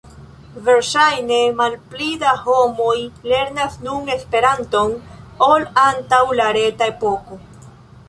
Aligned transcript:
Verŝajne 0.69 1.37
malpli 1.59 2.07
da 2.23 2.31
homoj 2.47 2.97
lernas 3.33 3.77
nun 3.91 4.11
Esperanton 4.17 4.99
ol 5.53 5.71
antaŭ 5.87 6.27
la 6.43 6.53
reta 6.61 6.95
epoko. 6.97 7.45